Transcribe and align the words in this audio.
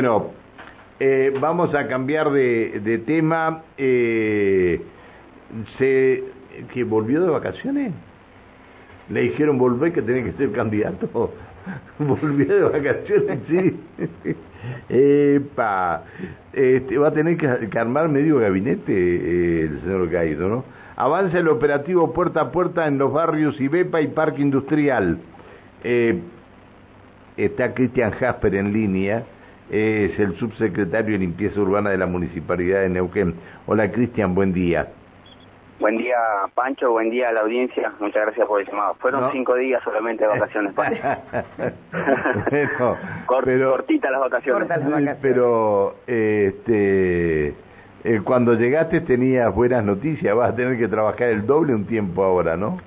Bueno, 0.00 0.30
eh, 0.98 1.30
vamos 1.42 1.74
a 1.74 1.86
cambiar 1.86 2.30
de, 2.30 2.80
de 2.82 2.96
tema. 3.00 3.64
Eh, 3.76 4.80
se, 5.76 6.24
¿Que 6.72 6.84
volvió 6.84 7.20
de 7.20 7.28
vacaciones? 7.28 7.92
Le 9.10 9.20
dijeron 9.20 9.58
volver 9.58 9.92
que 9.92 10.00
tenía 10.00 10.24
que 10.24 10.32
ser 10.38 10.52
candidato. 10.52 11.06
volvió 11.98 12.46
de 12.46 12.62
vacaciones, 12.62 13.40
sí. 13.46 13.78
Epa, 14.88 16.04
este, 16.54 16.96
va 16.96 17.08
a 17.08 17.12
tener 17.12 17.36
que, 17.36 17.78
armar 17.78 18.08
medio 18.08 18.38
gabinete 18.38 18.94
eh, 18.94 19.64
el 19.64 19.82
señor 19.82 20.10
Caído, 20.10 20.48
¿no? 20.48 20.64
Avanza 20.96 21.40
el 21.40 21.48
operativo 21.48 22.14
puerta 22.14 22.40
a 22.40 22.52
puerta 22.52 22.86
en 22.86 22.96
los 22.96 23.12
barrios 23.12 23.60
Ibepa 23.60 24.00
y 24.00 24.06
Parque 24.06 24.40
Industrial. 24.40 25.18
Eh, 25.84 26.18
está 27.36 27.74
Cristian 27.74 28.12
Jasper 28.12 28.54
en 28.54 28.72
línea, 28.72 29.26
es 29.70 30.18
el 30.18 30.36
subsecretario 30.38 31.12
de 31.12 31.18
Limpieza 31.18 31.60
Urbana 31.60 31.90
de 31.90 31.98
la 31.98 32.06
Municipalidad 32.06 32.82
de 32.82 32.88
Neuquén. 32.88 33.34
Hola 33.66 33.90
Cristian, 33.90 34.34
buen 34.34 34.52
día. 34.52 34.88
Buen 35.80 35.96
día, 35.96 36.16
Pancho. 36.54 36.90
Buen 36.90 37.08
día 37.08 37.30
a 37.30 37.32
la 37.32 37.40
audiencia. 37.40 37.90
Muchas 38.00 38.26
gracias 38.26 38.46
por 38.46 38.60
el 38.60 38.66
llamado. 38.66 38.94
Fueron 38.96 39.32
cinco 39.32 39.54
días 39.54 39.82
solamente 39.82 40.24
de 40.24 40.28
vacaciones, 40.28 40.74
Pancho. 40.74 41.02
bueno, 43.26 43.66
cortita 43.70 44.10
las 44.10 44.20
vacaciones. 44.20 44.68
Pero, 45.22 45.94
este, 46.06 47.54
eh, 48.04 48.20
cuando 48.22 48.54
llegaste 48.54 49.00
tenías 49.00 49.54
buenas 49.54 49.82
noticias. 49.82 50.36
Vas 50.36 50.52
a 50.52 50.56
tener 50.56 50.76
que 50.76 50.86
trabajar 50.86 51.28
el 51.28 51.46
doble 51.46 51.74
un 51.74 51.86
tiempo 51.86 52.24
ahora, 52.24 52.58
¿no? 52.58 52.78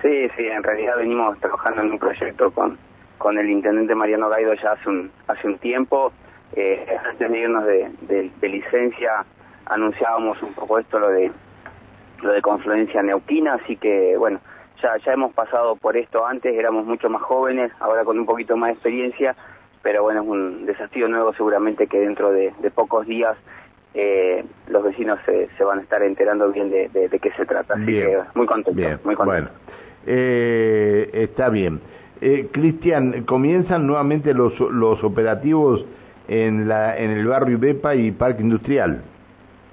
Sí, 0.00 0.30
sí. 0.34 0.46
En 0.46 0.62
realidad 0.62 0.96
venimos 0.96 1.38
trabajando 1.40 1.82
en 1.82 1.90
un 1.92 1.98
proyecto 1.98 2.50
con, 2.52 2.78
con 3.22 3.38
el 3.38 3.48
intendente 3.48 3.94
Mariano 3.94 4.28
Gaido 4.28 4.52
ya 4.54 4.72
hace 4.72 4.88
un, 4.88 5.12
hace 5.28 5.46
un 5.46 5.56
tiempo. 5.58 6.12
Eh, 6.56 6.84
antes 7.08 7.30
de 7.30 7.38
irnos 7.38 7.64
de, 7.64 8.30
de 8.40 8.48
licencia 8.48 9.24
anunciábamos 9.66 10.42
un 10.42 10.52
poco 10.54 10.80
esto, 10.80 10.98
lo 10.98 11.08
de 11.08 11.30
lo 12.20 12.32
de 12.32 12.42
Confluencia 12.42 13.00
Neuquina, 13.02 13.54
así 13.54 13.76
que 13.76 14.16
bueno, 14.16 14.40
ya, 14.82 14.96
ya 14.98 15.12
hemos 15.12 15.32
pasado 15.34 15.76
por 15.76 15.96
esto 15.96 16.26
antes, 16.26 16.52
éramos 16.54 16.84
mucho 16.84 17.08
más 17.08 17.22
jóvenes, 17.22 17.70
ahora 17.78 18.04
con 18.04 18.18
un 18.18 18.26
poquito 18.26 18.56
más 18.56 18.68
de 18.68 18.72
experiencia, 18.74 19.36
pero 19.82 20.02
bueno, 20.02 20.22
es 20.22 20.28
un 20.28 20.66
desafío 20.66 21.08
nuevo 21.08 21.32
seguramente 21.34 21.86
que 21.86 22.00
dentro 22.00 22.32
de, 22.32 22.52
pocos 22.74 23.06
días 23.06 23.36
eh, 23.94 24.44
los 24.68 24.82
vecinos 24.82 25.18
se, 25.26 25.48
se, 25.56 25.64
van 25.64 25.78
a 25.78 25.82
estar 25.82 26.02
enterando 26.02 26.50
bien 26.50 26.70
de, 26.70 26.88
de, 26.88 27.18
qué 27.18 27.30
se 27.32 27.44
trata, 27.44 27.74
así 27.74 27.86
que 27.86 28.18
muy 28.34 28.46
contento, 28.46 28.80
muy 29.04 29.14
contento. 29.14 29.24
Bueno, 29.24 29.48
eh, 30.06 31.10
está 31.12 31.48
bien. 31.48 31.80
Eh, 32.24 32.50
Cristian, 32.52 33.24
comienzan 33.24 33.84
nuevamente 33.84 34.32
los, 34.32 34.54
operativos 35.02 35.84
en 36.28 36.70
el 36.70 37.26
barrio 37.26 37.56
Ibepa 37.56 37.96
y 37.96 38.12
Parque 38.12 38.42
Industrial. 38.42 39.02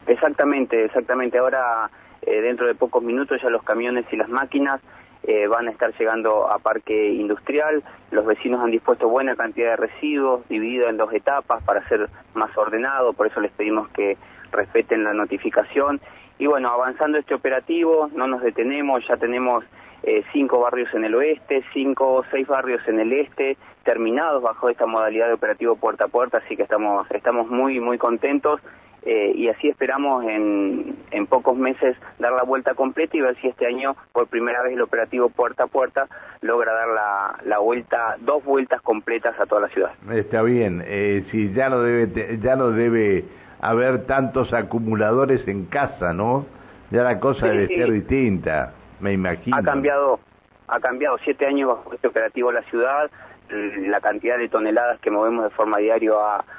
Exactamente, 0.08 0.86
exactamente. 0.86 1.38
Ahora 1.38 1.91
eh, 2.23 2.41
dentro 2.41 2.66
de 2.66 2.73
pocos 2.73 3.03
minutos 3.03 3.39
ya 3.39 3.52
los 3.52 3.61
camiones 3.61 4.06
y 4.11 4.16
las 4.16 4.30
máquinas 4.30 4.81
eh, 5.22 5.45
van 5.45 5.67
a 5.67 5.72
estar 5.72 5.94
llegando 5.95 6.50
a 6.50 6.58
parque 6.58 7.14
industrial. 7.14 7.83
Los 8.09 8.25
vecinos 8.25 8.61
han 8.61 8.72
dispuesto 8.72 9.08
buena 9.08 9.36
cantidad 9.36 9.69
de 9.69 9.75
residuos, 9.75 10.41
dividido 10.50 10.89
en 10.89 10.97
dos 10.97 11.13
etapas 11.13 11.61
para 11.63 11.88
ser 11.88 12.09
más 12.34 12.58
ordenado, 12.58 13.13
por 13.13 13.28
eso 13.28 13.39
les 13.41 13.52
pedimos 13.52 13.89
que 13.89 14.17
respeten 14.52 15.03
la 15.03 15.13
notificación. 15.13 16.02
Y 16.39 16.47
bueno, 16.47 16.69
avanzando 16.69 17.19
este 17.19 17.36
operativo, 17.36 18.09
no 18.16 18.25
nos 18.25 18.41
detenemos, 18.41 19.08
ya 19.08 19.17
tenemos 19.17 19.63
eh, 20.03 20.23
cinco 20.33 20.59
barrios 20.59 20.94
en 20.94 21.05
el 21.05 21.16
oeste, 21.16 21.64
cinco 21.73 22.14
o 22.16 22.23
seis 22.31 22.47
barrios 22.47 22.81
en 22.88 23.00
el 23.00 23.14
este, 23.14 23.58
terminados 23.83 24.41
bajo 24.41 24.69
esta 24.69 24.86
modalidad 24.86 25.28
de 25.28 25.33
operativo 25.33 25.75
puerta 25.75 26.06
a 26.06 26.08
puerta, 26.08 26.38
así 26.38 26.56
que 26.56 26.64
estamos, 26.64 27.09
estamos 27.11 27.47
muy, 27.50 27.80
muy 27.80 27.97
contentos 27.97 28.61
eh, 29.03 29.31
y 29.33 29.47
así 29.47 29.69
esperamos 29.69 30.25
en, 30.25 30.97
en 31.11 31.25
pocos 31.25 31.58
meses 31.58 31.95
dar 32.19 32.33
la 32.33 32.44
vuelta 32.44 32.73
completa 32.73 33.16
y 33.16 33.22
ver 33.22 33.36
si 33.38 33.47
este 33.47 33.66
año 33.66 33.95
por 34.11 34.28
primera 34.28 34.62
vez 34.62 34.73
el 34.73 34.81
operativo 34.81 35.29
puerta 35.29 35.63
a 35.63 35.68
puerta 35.68 36.07
logra 36.41 36.73
dar 36.73 36.88
la, 36.90 37.40
la 37.46 37.59
vuelta, 37.59 38.18
dos 38.19 38.44
vueltas 38.44 38.81
completas 38.81 39.40
a 39.40 39.46
toda 39.46 39.62
la 39.62 39.69
ciudad. 39.69 39.91
Está 40.12 40.41
bien, 40.41 40.84
eh, 40.85 41.25
si 41.31 41.53
ya 41.53 41.69
no 41.69 41.81
debe, 41.81 42.40
ya 42.41 42.56
no 42.57 42.72
debe 42.72 43.23
haber 43.62 44.06
tantos 44.06 44.53
acumuladores 44.53 45.47
en 45.47 45.66
casa, 45.66 46.13
¿no? 46.13 46.46
Ya 46.91 47.03
la 47.03 47.19
cosa 47.19 47.47
debe 47.47 47.68
ser 47.68 47.91
distinta, 47.91 48.73
me 48.99 49.13
imagino. 49.13 49.57
Ha 49.57 49.63
cambiado, 49.63 50.19
ha 50.67 50.79
cambiado 50.79 51.17
siete 51.23 51.45
años 51.45 51.69
bajo 51.69 51.93
este 51.93 52.07
operativo 52.07 52.51
la 52.51 52.63
ciudad, 52.63 53.09
la 53.49 53.99
cantidad 53.99 54.37
de 54.37 54.47
toneladas 54.47 54.99
que 54.99 55.09
movemos 55.09 55.43
de 55.43 55.49
forma 55.49 55.79
diaria 55.79 56.11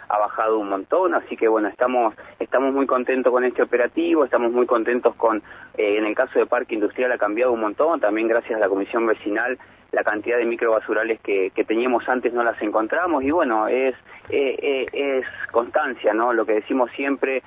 ha, 0.09 0.19
bajado 0.19 0.59
un 0.59 0.69
montón, 0.69 1.15
así 1.15 1.37
que 1.37 1.47
bueno, 1.47 1.69
estamos, 1.69 2.15
estamos 2.39 2.75
muy 2.75 2.87
contentos 2.87 3.33
con 3.33 3.45
este 3.45 3.63
operativo, 3.63 4.25
estamos 4.25 4.53
muy 4.53 4.67
contentos 4.67 5.15
con, 5.15 5.39
eh, 5.77 5.97
en 5.99 6.05
el 6.05 6.15
caso 6.15 6.39
de 6.39 6.47
Parque 6.47 6.75
Industrial 6.75 7.13
ha 7.13 7.19
cambiado 7.19 7.53
un 7.53 7.61
montón, 7.61 8.01
también 8.01 8.27
gracias 8.27 8.57
a 8.57 8.61
la 8.61 8.69
Comisión 8.69 9.07
Vecinal 9.07 9.59
la 9.93 10.05
cantidad 10.05 10.39
de 10.39 10.45
microbasurales 10.45 11.21
que, 11.21 11.51
que 11.51 11.65
teníamos 11.65 12.09
antes 12.09 12.33
no 12.33 12.45
las 12.45 12.61
encontramos. 12.63 13.25
Y 13.25 13.31
bueno, 13.31 13.67
es, 13.69 13.95
eh, 14.29 14.57
eh, 14.63 14.87
es 14.93 15.27
constancia, 15.51 16.15
¿no? 16.15 16.33
Lo 16.33 16.47
que 16.47 16.53
decimos 16.55 16.91
siempre, 16.93 17.43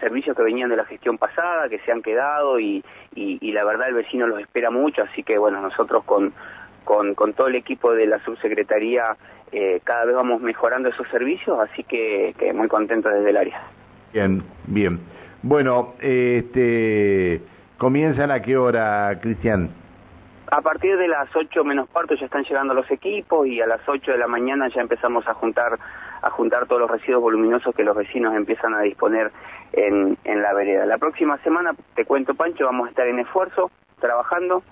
servicios 0.00 0.36
que 0.36 0.42
venían 0.42 0.68
de 0.68 0.76
la 0.76 0.84
gestión 0.84 1.16
pasada, 1.16 1.68
que 1.68 1.78
se 1.80 1.92
han 1.92 2.02
quedado 2.02 2.60
y, 2.60 2.84
y, 3.14 3.52
la 3.52 3.64
verdad 3.64 3.88
el 3.88 3.94
vecino 3.94 4.26
los 4.26 4.40
espera 4.40 4.70
mucho, 4.70 5.02
así 5.02 5.22
que 5.22 5.38
bueno, 5.38 5.60
nosotros 5.60 6.04
con, 6.04 6.34
con, 6.84 7.32
todo 7.34 7.48
el 7.48 7.56
equipo 7.56 7.92
de 7.92 8.06
la 8.06 8.22
subsecretaría 8.24 9.16
eh, 9.52 9.80
cada 9.84 10.04
vez 10.04 10.14
vamos 10.14 10.42
mejorando 10.42 10.88
esos 10.88 11.08
servicios, 11.08 11.58
así 11.60 11.82
que, 11.84 12.34
que 12.38 12.52
muy 12.52 12.68
contento 12.68 13.08
desde 13.08 13.30
el 13.30 13.36
área. 13.36 13.62
Bien, 14.12 14.42
bien. 14.66 15.00
Bueno, 15.42 15.94
este, 16.00 17.40
¿comienzan 17.78 18.30
a 18.30 18.40
qué 18.42 18.56
hora, 18.56 19.18
Cristian? 19.20 19.70
A 20.50 20.60
partir 20.60 20.96
de 20.96 21.08
las 21.08 21.34
8 21.34 21.64
menos 21.64 21.88
cuarto 21.88 22.14
ya 22.14 22.26
están 22.26 22.44
llegando 22.44 22.74
los 22.74 22.90
equipos 22.90 23.46
y 23.46 23.60
a 23.60 23.66
las 23.66 23.80
8 23.88 24.12
de 24.12 24.18
la 24.18 24.28
mañana 24.28 24.68
ya 24.68 24.80
empezamos 24.80 25.26
a 25.26 25.34
juntar 25.34 25.78
a 26.22 26.30
juntar 26.30 26.66
todos 26.66 26.80
los 26.80 26.90
residuos 26.90 27.22
voluminosos 27.22 27.74
que 27.74 27.84
los 27.84 27.94
vecinos 27.94 28.34
empiezan 28.34 28.74
a 28.74 28.80
disponer 28.80 29.30
en, 29.72 30.16
en 30.24 30.42
la 30.42 30.54
vereda. 30.54 30.86
La 30.86 30.98
próxima 30.98 31.36
semana, 31.38 31.74
te 31.94 32.04
cuento 32.04 32.34
Pancho, 32.34 32.64
vamos 32.64 32.86
a 32.86 32.90
estar 32.90 33.06
en 33.06 33.18
esfuerzo, 33.18 33.70
trabajando, 34.00 34.62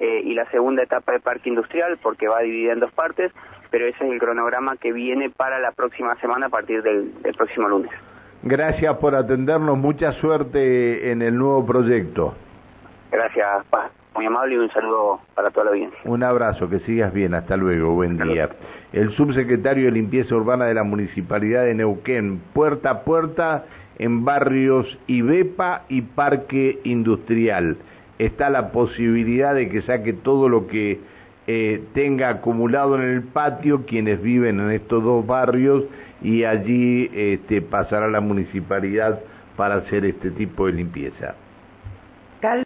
eh, 0.00 0.22
y 0.24 0.32
la 0.32 0.46
segunda 0.50 0.82
etapa 0.82 1.12
de 1.12 1.20
parque 1.20 1.50
industrial 1.50 1.98
porque 2.02 2.26
va 2.26 2.40
dividida 2.40 2.72
en 2.72 2.80
dos 2.80 2.90
partes, 2.92 3.30
pero 3.70 3.86
ese 3.86 4.02
es 4.02 4.10
el 4.10 4.18
cronograma 4.18 4.78
que 4.78 4.92
viene 4.92 5.28
para 5.28 5.58
la 5.58 5.72
próxima 5.72 6.18
semana 6.20 6.46
a 6.46 6.48
partir 6.48 6.82
del, 6.82 7.12
próximo 7.36 7.68
lunes. 7.68 7.90
Gracias 8.42 8.96
por 8.96 9.14
atendernos, 9.14 9.76
mucha 9.76 10.12
suerte 10.12 11.10
en 11.10 11.20
el 11.20 11.36
nuevo 11.36 11.66
proyecto. 11.66 12.34
Gracias, 13.10 13.66
Paz. 13.68 13.89
Muy 14.20 14.26
amable 14.26 14.54
y 14.56 14.58
un 14.58 14.70
saludo 14.70 15.18
para 15.34 15.50
toda 15.50 15.64
la 15.64 15.70
audiencia. 15.70 15.98
Un 16.04 16.22
abrazo, 16.22 16.68
que 16.68 16.80
sigas 16.80 17.10
bien, 17.10 17.32
hasta 17.32 17.56
luego, 17.56 17.94
buen 17.94 18.18
día. 18.18 18.50
El 18.92 19.12
subsecretario 19.12 19.86
de 19.86 19.92
Limpieza 19.92 20.34
Urbana 20.34 20.66
de 20.66 20.74
la 20.74 20.82
Municipalidad 20.82 21.64
de 21.64 21.72
Neuquén, 21.72 22.38
puerta 22.52 22.90
a 22.90 23.00
puerta 23.00 23.64
en 23.98 24.26
barrios 24.26 24.98
Ibepa 25.06 25.84
y 25.88 26.02
Parque 26.02 26.80
Industrial 26.84 27.78
está 28.18 28.50
la 28.50 28.72
posibilidad 28.72 29.54
de 29.54 29.70
que 29.70 29.80
saque 29.80 30.12
todo 30.12 30.50
lo 30.50 30.66
que 30.66 31.00
eh, 31.46 31.82
tenga 31.94 32.28
acumulado 32.28 32.96
en 32.96 33.08
el 33.08 33.22
patio 33.22 33.86
quienes 33.86 34.20
viven 34.20 34.60
en 34.60 34.70
estos 34.72 35.02
dos 35.02 35.26
barrios 35.26 35.84
y 36.20 36.44
allí 36.44 37.10
este, 37.14 37.62
pasará 37.62 38.06
la 38.08 38.20
municipalidad 38.20 39.18
para 39.56 39.76
hacer 39.76 40.04
este 40.04 40.30
tipo 40.30 40.66
de 40.66 40.72
limpieza. 40.72 41.36